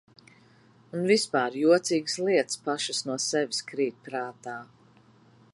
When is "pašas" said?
2.69-3.05